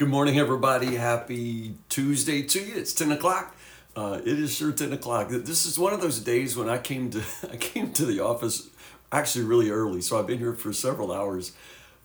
[0.00, 0.94] Good morning, everybody.
[0.94, 2.74] Happy Tuesday to you.
[2.74, 3.54] It's ten o'clock.
[3.94, 5.28] Uh, it is sure ten o'clock.
[5.28, 7.22] This is one of those days when I came to
[7.52, 8.70] I came to the office
[9.12, 11.52] actually really early, so I've been here for several hours.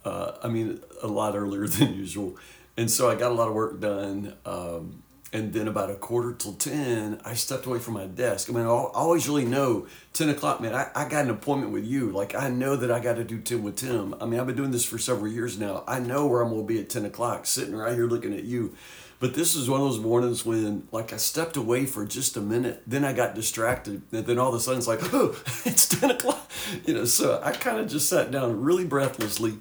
[0.04, 2.36] Uh, I mean, a lot earlier than usual,
[2.76, 4.34] and so I got a lot of work done.
[4.46, 5.02] Um,
[5.36, 8.50] and then about a quarter till 10 i stepped away from my desk.
[8.50, 11.84] I mean i always really know 10 o'clock man I, I got an appointment with
[11.84, 12.12] you.
[12.12, 14.16] Like i know that i got to do 10 with Tim.
[14.22, 15.84] I mean i've been doing this for several years now.
[15.88, 18.46] I know where i'm going to be at 10 o'clock sitting right here looking at
[18.46, 18.74] you.
[19.20, 22.42] But this is one of those mornings when like i stepped away for just a
[22.42, 25.86] minute then i got distracted and then all of a sudden it's like oh it's
[25.90, 26.50] 10 o'clock.
[26.86, 29.56] You know so i kind of just sat down really breathlessly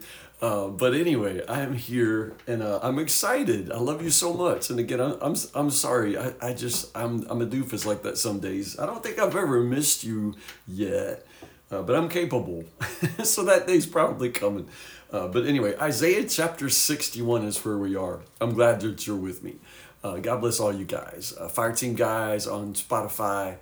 [0.45, 3.73] uh, but anyway, I'm here and uh, I'm excited.
[3.73, 4.69] I love you so much.
[4.69, 6.19] And again, I'm, I'm, I'm sorry.
[6.19, 8.79] I, I just, I'm, I'm a doofus like that some days.
[8.79, 10.35] I don't think I've ever missed you
[10.69, 11.27] yet,
[11.71, 12.62] uh, but I'm capable.
[13.25, 14.69] so that day's probably coming.
[15.11, 18.21] Uh, but anyway, Isaiah chapter 61 is where we are.
[18.38, 19.57] I'm glad that you're with me.
[20.02, 21.33] Uh, God bless all you guys.
[21.40, 23.57] Uh, Fire Team guys on Spotify.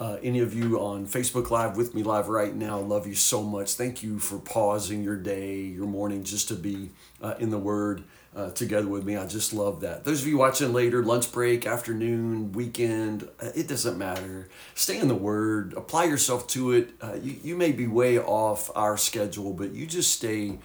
[0.00, 3.42] Uh, any of you on Facebook Live with me live right now, love you so
[3.42, 3.74] much.
[3.74, 6.90] Thank you for pausing your day, your morning, just to be
[7.20, 8.04] uh, in the Word
[8.36, 9.16] uh, together with me.
[9.16, 10.04] I just love that.
[10.04, 14.48] Those of you watching later, lunch break, afternoon, weekend, uh, it doesn't matter.
[14.76, 16.90] Stay in the Word, apply yourself to it.
[17.00, 20.60] Uh, you, you may be way off our schedule, but you just stay,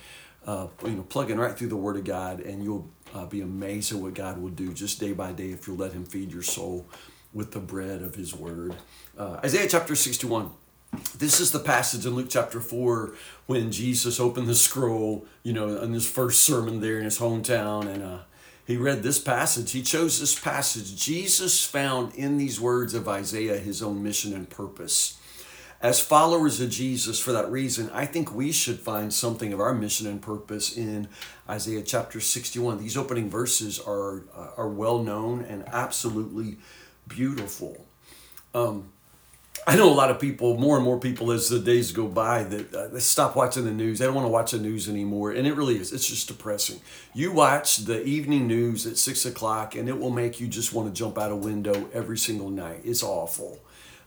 [0.46, 2.88] uh, you know, plugging right through the Word of God, and you'll
[3.32, 6.06] be amazed at what God will do just day by day if you'll let Him
[6.06, 6.88] feed your soul
[7.34, 8.76] with the bread of his word.
[9.18, 10.52] Uh, Isaiah chapter 61.
[11.18, 13.16] This is the passage in Luke chapter 4
[13.48, 17.88] when Jesus opened the scroll, you know, in his first sermon there in his hometown.
[17.88, 18.20] And uh,
[18.66, 19.72] he read this passage.
[19.72, 20.96] He chose this passage.
[20.96, 25.20] Jesus found in these words of Isaiah his own mission and purpose.
[25.82, 29.74] As followers of Jesus, for that reason, I think we should find something of our
[29.74, 31.10] mission and purpose in
[31.50, 32.78] Isaiah chapter 61.
[32.78, 36.58] These opening verses are, uh, are well known and absolutely
[37.08, 37.86] beautiful.
[38.54, 38.90] Um,
[39.66, 42.44] I know a lot of people, more and more people as the days go by,
[42.44, 44.00] that uh, they stop watching the news.
[44.00, 45.32] They don't want to watch the news anymore.
[45.32, 45.94] And it really is.
[45.94, 46.82] It's just depressing.
[47.14, 50.94] You watch the evening news at six o'clock, and it will make you just want
[50.94, 52.82] to jump out a window every single night.
[52.84, 53.60] It's awful.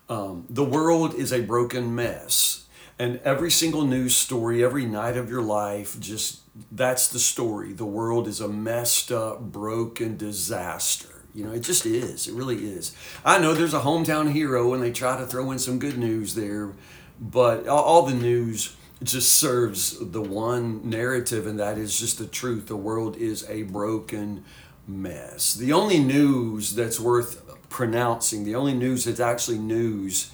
[0.09, 2.67] Um, the world is a broken mess.
[2.99, 6.41] And every single news story, every night of your life, just
[6.73, 7.73] that's the story.
[7.73, 11.16] The world is a messed up, broken disaster.
[11.37, 12.29] You know, it just is.
[12.29, 12.97] It really is.
[13.23, 16.35] I know there's a hometown hero and they try to throw in some good news
[16.35, 16.73] there,
[17.21, 22.69] but all the news just serves the one narrative, and that is just the truth.
[22.69, 24.45] The world is a broken
[24.89, 25.53] mess.
[25.53, 30.31] The only news that's worth pronouncing, the only news that's actually news,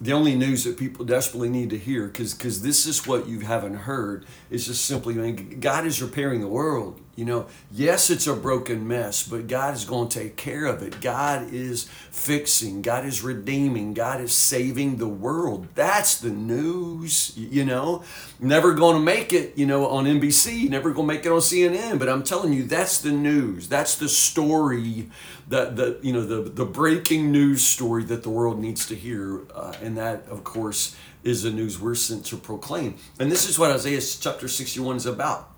[0.00, 3.76] the only news that people desperately need to hear, because this is what you haven't
[3.76, 6.98] heard, is just simply, I mean, God is repairing the world.
[7.16, 10.82] You know, yes, it's a broken mess, but God is going to take care of
[10.82, 11.00] it.
[11.00, 15.66] God is fixing, God is redeeming, God is saving the world.
[15.74, 18.04] That's the news, you know.
[18.38, 21.38] Never going to make it, you know, on NBC, never going to make it on
[21.38, 23.66] CNN, but I'm telling you, that's the news.
[23.66, 25.08] That's the story
[25.48, 29.40] that, the you know, the, the breaking news story that the world needs to hear.
[29.54, 30.94] Uh, and that, of course,
[31.24, 32.96] is the news we're sent to proclaim.
[33.18, 35.55] And this is what Isaiah chapter 61 is about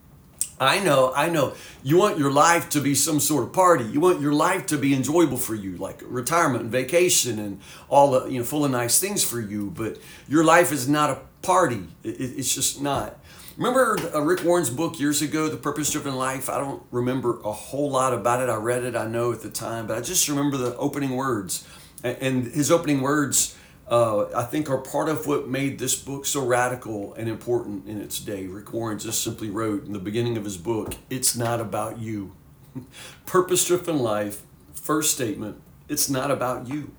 [0.60, 1.54] I know, I know.
[1.82, 3.84] You want your life to be some sort of party.
[3.84, 8.10] You want your life to be enjoyable for you, like retirement and vacation and all
[8.10, 9.70] the, you know, full of nice things for you.
[9.70, 9.98] But
[10.28, 11.84] your life is not a party.
[12.02, 13.18] it's just not.
[13.56, 16.48] Remember uh, Rick Warren's book years ago, The Purpose Driven Life?
[16.48, 18.48] I don't remember a whole lot about it.
[18.48, 21.66] I read it, I know at the time, but I just remember the opening words.
[22.04, 23.57] And his opening words
[23.90, 28.00] uh, I think are part of what made this book so radical and important in
[28.00, 28.46] its day.
[28.46, 32.34] Rick Warren just simply wrote in the beginning of his book, It's not about you.
[33.26, 34.42] Purpose driven life,
[34.74, 36.92] first statement, it's not about you.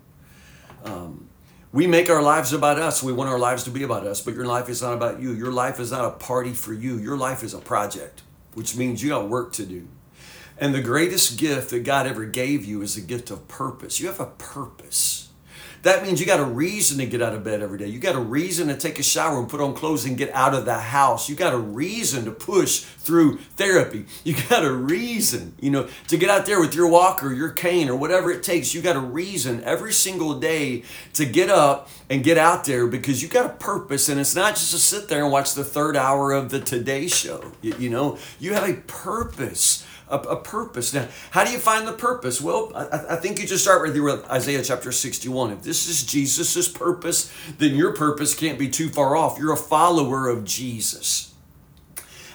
[0.84, 1.28] Um,
[1.72, 3.02] we make our lives about us.
[3.02, 5.32] We want our lives to be about us, but your life is not about you.
[5.32, 6.98] Your life is not a party for you.
[6.98, 8.22] Your life is a project,
[8.54, 9.86] which means you got work to do.
[10.58, 14.00] And the greatest gift that God ever gave you is the gift of purpose.
[14.00, 15.29] You have a purpose.
[15.82, 17.86] That means you got a reason to get out of bed every day.
[17.86, 20.52] You got a reason to take a shower and put on clothes and get out
[20.52, 21.28] of the house.
[21.28, 24.04] You got a reason to push through therapy.
[24.22, 27.88] You got a reason, you know, to get out there with your walker, your cane,
[27.88, 28.74] or whatever it takes.
[28.74, 30.84] You got a reason every single day
[31.14, 34.10] to get up and get out there because you got a purpose.
[34.10, 37.06] And it's not just to sit there and watch the third hour of the Today
[37.06, 37.52] Show.
[37.62, 40.92] You, you know, you have a purpose a, a purpose.
[40.92, 42.40] Now, how do you find the purpose?
[42.40, 43.96] Well, I, I think you just start with
[44.30, 45.52] Isaiah chapter 61.
[45.52, 49.38] If this is Jesus' purpose, then your purpose can't be too far off.
[49.38, 51.34] You're a follower of Jesus.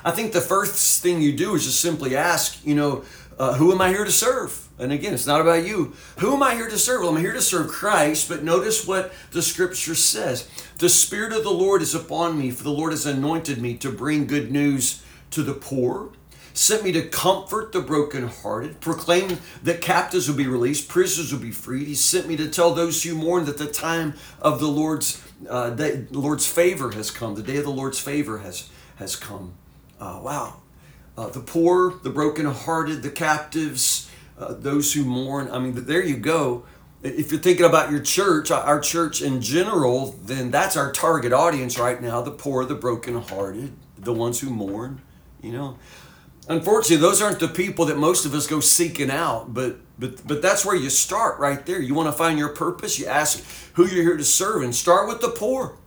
[0.04, 3.04] I think the first thing you do is just simply ask, you know,
[3.38, 4.68] uh, who am I here to serve?
[4.78, 5.94] And again, it's not about you.
[6.20, 7.02] Who am I here to serve?
[7.02, 10.50] Well, I'm here to serve Christ, but notice what the scripture says.
[10.80, 13.92] The Spirit of the Lord is upon me, for the Lord has anointed me to
[13.92, 16.12] bring good news to the poor,
[16.58, 21.52] sent me to comfort the brokenhearted, proclaim that captives will be released, prisoners will be
[21.52, 21.88] freed.
[21.88, 25.70] He sent me to tell those who mourn that the time of the Lord's uh,
[25.72, 27.36] the Lord's favor has come.
[27.36, 29.54] The day of the Lord's favor has has come.
[30.00, 30.62] Uh, wow,
[31.18, 34.10] uh, the poor, the brokenhearted, the captives,
[34.40, 35.50] uh, those who mourn.
[35.52, 36.66] I mean, there you go.
[37.04, 41.78] If you're thinking about your church, our church in general, then that's our target audience
[41.78, 45.02] right now the poor, the brokenhearted, the ones who mourn,
[45.42, 45.78] you know.
[46.48, 50.42] Unfortunately, those aren't the people that most of us go seeking out, but but but
[50.42, 51.82] that's where you start right there.
[51.82, 53.44] You want to find your purpose, you ask
[53.74, 55.78] who you're here to serve and start with the poor.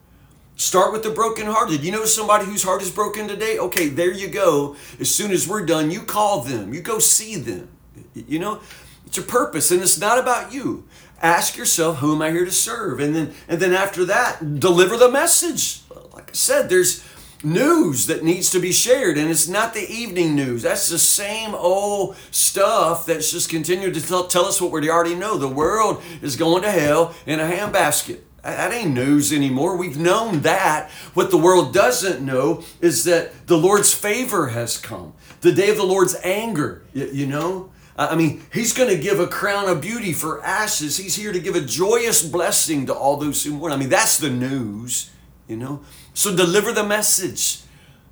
[0.56, 1.84] Start with the brokenhearted.
[1.84, 3.58] You know somebody whose heart is broken today?
[3.58, 4.74] Okay, there you go.
[4.98, 6.74] As soon as we're done, you call them.
[6.74, 7.68] You go see them.
[8.12, 8.60] You know,
[9.06, 10.88] it's a purpose and it's not about you.
[11.22, 12.98] Ask yourself, who am I here to serve?
[12.98, 15.82] And then and then after that, deliver the message.
[16.12, 17.04] Like I said, there's
[17.44, 21.54] news that needs to be shared and it's not the evening news that's the same
[21.54, 26.02] old stuff that's just continued to tell, tell us what we already know the world
[26.20, 29.76] is going to hell in a handbasket that ain't news anymore.
[29.76, 30.90] We've known that.
[31.14, 35.14] What the world doesn't know is that the Lord's favor has come.
[35.40, 37.70] The day of the Lord's anger, you know?
[37.96, 40.96] I mean, He's going to give a crown of beauty for ashes.
[40.96, 43.72] He's here to give a joyous blessing to all those who mourn.
[43.72, 45.10] I mean, that's the news,
[45.48, 45.80] you know?
[46.18, 47.60] So deliver the message.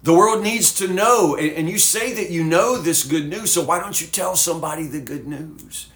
[0.05, 1.35] The world needs to know.
[1.35, 4.87] And you say that you know this good news, so why don't you tell somebody
[4.87, 5.89] the good news?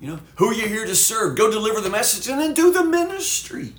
[0.00, 1.36] You know, who are you here to serve?
[1.38, 3.74] Go deliver the message and then do the ministry.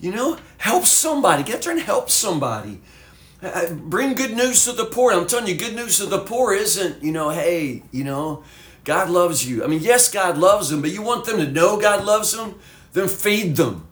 [0.00, 1.42] You know, help somebody.
[1.42, 2.80] Get there and help somebody.
[3.72, 5.12] Bring good news to the poor.
[5.12, 8.42] I'm telling you, good news to the poor isn't, you know, hey, you know,
[8.84, 9.62] God loves you.
[9.62, 12.54] I mean, yes, God loves them, but you want them to know God loves them?
[12.94, 13.86] Then feed them.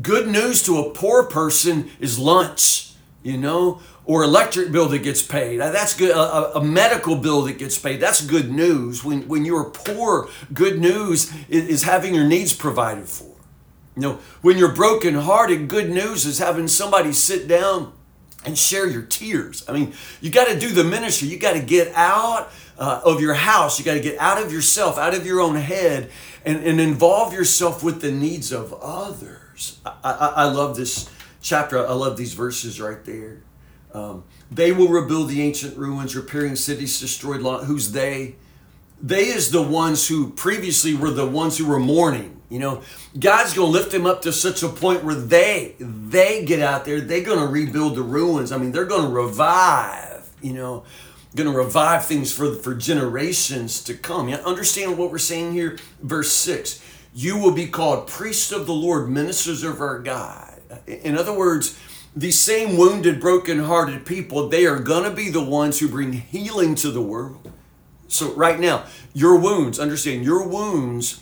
[0.00, 5.22] Good news to a poor person is lunch, you know, or electric bill that gets
[5.22, 5.58] paid.
[5.58, 6.10] That's good.
[6.10, 8.00] A, a, medical bill that gets paid.
[8.00, 9.02] That's good news.
[9.02, 13.34] When, when you're poor, good news is, is having your needs provided for.
[13.96, 17.94] You know, when you're brokenhearted, good news is having somebody sit down
[18.44, 19.64] and share your tears.
[19.66, 21.28] I mean, you got to do the ministry.
[21.28, 23.78] You got to get out uh, of your house.
[23.78, 26.10] You got to get out of yourself, out of your own head,
[26.44, 29.40] and, and involve yourself with the needs of others.
[29.84, 31.10] I, I, I love this
[31.40, 31.86] chapter.
[31.86, 33.42] I love these verses right there.
[33.92, 37.40] Um, they will rebuild the ancient ruins, repairing cities destroyed.
[37.64, 38.36] Who's they?
[39.02, 42.40] They is the ones who previously were the ones who were mourning.
[42.48, 42.82] You know,
[43.18, 46.84] God's going to lift them up to such a point where they they get out
[46.84, 47.00] there.
[47.00, 48.52] They're going to rebuild the ruins.
[48.52, 50.28] I mean, they're going to revive.
[50.40, 50.84] You know,
[51.34, 54.28] going to revive things for for generations to come.
[54.28, 55.78] You understand what we're saying here?
[56.02, 56.82] Verse six:
[57.18, 60.60] You will be called priests of the Lord, ministers of our God.
[60.86, 61.78] In other words
[62.14, 66.74] these same wounded, broken-hearted people, they are going to be the ones who bring healing
[66.76, 67.52] to the world.
[68.08, 71.20] So, right now, your wounds, understand, your wounds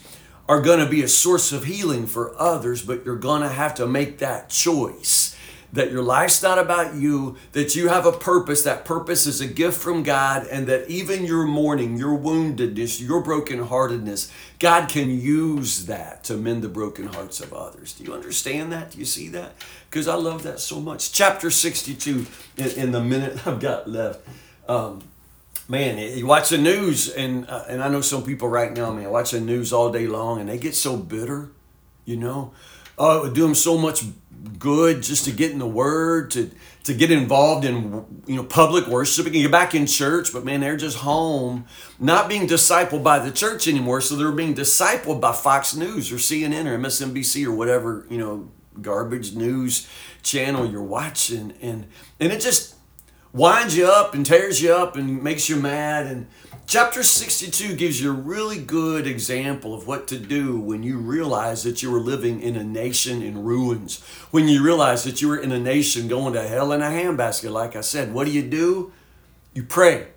[0.49, 3.75] are going to be a source of healing for others, but you're going to have
[3.77, 5.34] to make that choice
[5.75, 8.63] that your life's not about you, that you have a purpose.
[8.63, 13.23] That purpose is a gift from God, and that even your mourning, your woundedness, your
[13.23, 17.93] brokenheartedness, God can use that to mend the broken hearts of others.
[17.93, 18.93] Do you understand that?
[18.93, 19.55] Do you see that?
[19.91, 21.13] Because I love that so much.
[21.13, 24.21] Chapter 62, in, in the minute I've got left.
[24.69, 25.03] Um,
[25.69, 29.11] man, you watch the news, and uh, and I know some people right now, man,
[29.11, 31.51] watch the news all day long, and they get so bitter,
[32.05, 32.53] you know.
[32.97, 34.05] Oh, it would do them so much
[34.59, 36.51] good just to get in the Word, to
[36.85, 40.33] to get involved in you know public worship, and get back in church.
[40.33, 41.67] But man, they're just home,
[41.99, 44.01] not being discipled by the church anymore.
[44.01, 48.51] So they're being discipled by Fox News or CNN or MSNBC or whatever you know
[48.81, 49.89] garbage news
[50.23, 51.87] channel you're watching, and
[52.21, 52.75] and it just
[53.35, 56.27] winds you up and tears you up and makes you mad and
[56.67, 61.63] Chapter 62 gives you a really good example of what to do when you realize
[61.63, 64.03] that you were living in a nation in ruins.
[64.31, 67.53] When you realize that you were in a nation going to hell in a handbasket,
[67.53, 68.93] like I said, what do you do?
[69.53, 70.09] You pray.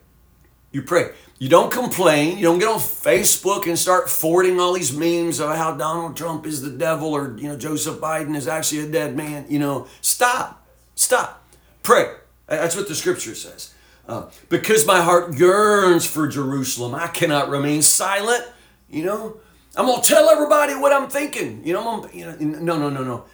[0.72, 1.12] You pray.
[1.38, 2.38] You don't complain.
[2.38, 6.46] You don't get on Facebook and start forwarding all these memes of how Donald Trump
[6.46, 9.46] is the devil or, you know, Joseph Biden is actually a dead man.
[9.50, 10.66] You know, stop.
[10.96, 11.46] Stop.
[11.84, 12.06] Pray.
[12.48, 13.74] That's what the scripture says.
[14.08, 18.46] Uh, because my heart yearns for Jerusalem, I cannot remain silent.
[18.90, 19.38] You know,
[19.76, 21.62] I'm gonna tell everybody what I'm thinking.
[21.66, 23.26] You know, I'm, you know, no, no, no, no.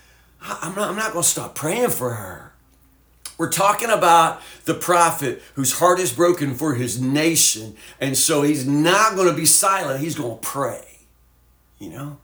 [0.41, 0.89] I'm not.
[0.89, 2.53] I'm not gonna stop praying for her.
[3.37, 7.75] We're talking about the prophet whose heart is broken for his nation.
[7.99, 10.01] And so he's not to be silent.
[10.01, 10.99] He's to pray.
[11.79, 12.17] You know?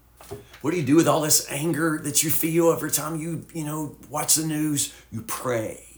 [0.62, 3.64] What do you do with all this anger that you feel every time you, you
[3.64, 4.94] know, watch the news?
[5.12, 5.89] You pray.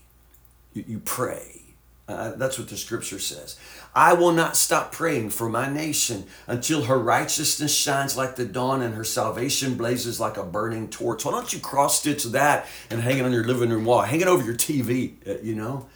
[0.74, 1.62] You, pray.
[2.08, 3.58] Uh, that's what the scripture says.
[3.94, 8.82] I will not stop praying for my nation until her righteousness shines like the dawn
[8.82, 11.26] and her salvation blazes like a burning torch.
[11.26, 14.02] Why don't you cross stitch that and hang it on your living room wall?
[14.02, 15.88] Hang it over your TV, uh, you know?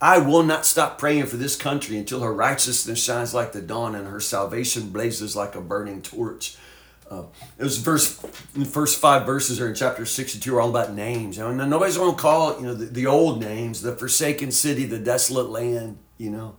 [0.00, 3.94] I will not stop praying for this country until her righteousness shines like the dawn
[3.94, 6.56] and her salvation blazes like a burning torch.
[7.10, 7.24] Uh,
[7.58, 8.16] it was verse,
[8.54, 11.38] the first five verses are in chapter 62 are all about names.
[11.38, 14.84] You and nobody's going to call you know, the, the old names, the forsaken city,
[14.84, 16.56] the desolate land, you know.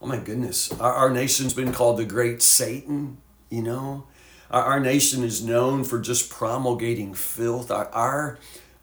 [0.00, 0.72] Oh my goodness.
[0.80, 3.18] Our, our nation's been called the great Satan,
[3.50, 4.06] you know.
[4.50, 7.70] Our, our nation is known for just promulgating filth.
[7.70, 8.38] Our, our,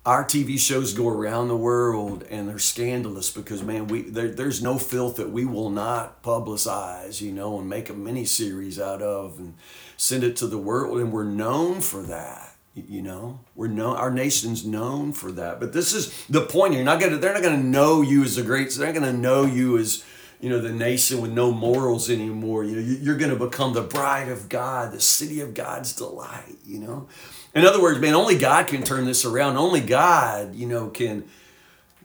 [0.06, 4.62] our TV shows go around the world and they're scandalous because man, we there, there's
[4.62, 9.02] no filth that we will not publicize, you know, and make a mini series out
[9.02, 9.56] of and
[9.98, 12.56] send it to the world, and we're known for that.
[12.76, 13.98] You know, we're known.
[13.98, 15.60] Our nation's known for that.
[15.60, 16.74] But this is the point.
[16.74, 17.18] You're not gonna.
[17.18, 18.72] They're not gonna know you as the great.
[18.72, 20.06] They're not gonna know you as
[20.40, 22.64] you know the nation with no morals anymore.
[22.64, 26.58] You know, you're gonna become the bride of God, the city of God's delight.
[26.64, 27.08] You know,
[27.56, 29.58] in other words, man, only God can turn this around.
[29.58, 31.26] Only God, you know, can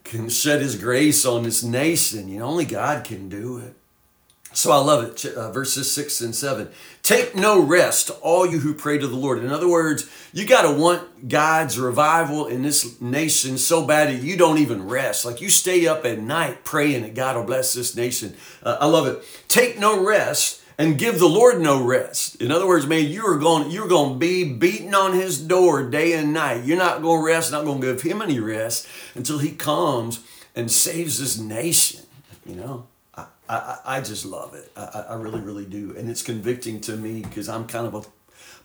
[0.04, 2.28] can shed His grace on this nation.
[2.28, 3.74] You know, only God can do it.
[4.54, 5.24] So I love it.
[5.26, 6.68] Uh, verses 6 and 7.
[7.02, 9.40] Take no rest, all you who pray to the Lord.
[9.40, 14.22] In other words, you got to want God's revival in this nation so bad that
[14.22, 15.24] you don't even rest.
[15.24, 18.36] Like you stay up at night praying that God will bless this nation.
[18.62, 19.24] Uh, I love it.
[19.48, 22.36] Take no rest and give the Lord no rest.
[22.42, 25.88] In other words, man, you are going you're going to be beating on his door
[25.88, 26.64] day and night.
[26.64, 30.24] You're not going to rest, not going to give him any rest until he comes
[30.54, 32.02] and saves this nation,
[32.46, 32.86] you know?
[33.48, 34.70] I, I just love it.
[34.76, 35.94] I, I really, really do.
[35.96, 38.02] And it's convicting to me because I'm kind of a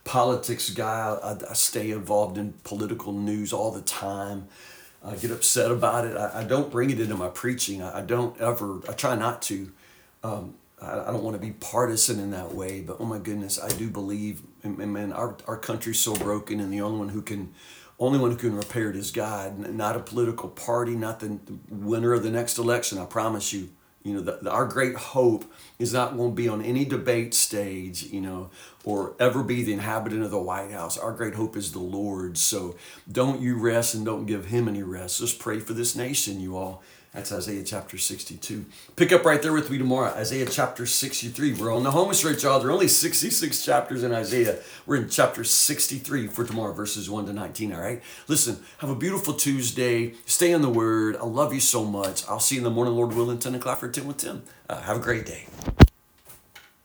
[0.04, 1.18] politics guy.
[1.22, 4.48] I, I, stay involved in political news all the time.
[5.04, 6.16] I get upset about it.
[6.16, 7.82] I, I don't bring it into my preaching.
[7.82, 9.70] I, I don't ever, I try not to.
[10.24, 13.68] Um, I, don't want to be partisan in that way, but oh my goodness, I
[13.68, 17.22] do believe, and, and man, our, our country's so broken, and the only one who
[17.22, 17.52] can
[17.98, 22.14] only one who can repair it is God, not a political party, not the winner
[22.14, 22.96] of the next election.
[22.96, 23.68] I promise you.
[24.02, 25.44] You know, the, the, our great hope
[25.78, 28.48] is not going to be on any debate stage, you know,
[28.82, 30.96] or ever be the inhabitant of the White House.
[30.96, 32.38] Our great hope is the Lord.
[32.38, 32.76] So
[33.12, 35.18] don't you rest and don't give him any rest.
[35.18, 36.82] Just pray for this nation, you all.
[37.12, 38.66] That's Isaiah chapter 62.
[38.94, 41.54] Pick up right there with me tomorrow, Isaiah chapter 63.
[41.54, 42.60] We're on the home stretch, y'all.
[42.60, 44.60] There are only 66 chapters in Isaiah.
[44.86, 48.00] We're in chapter 63 for tomorrow, verses 1 to 19, all right?
[48.28, 50.14] Listen, have a beautiful Tuesday.
[50.24, 51.16] Stay in the Word.
[51.16, 52.24] I love you so much.
[52.28, 54.44] I'll see you in the morning, Lord willing, 10 o'clock for 10 with Tim.
[54.68, 55.46] Uh, have a great day.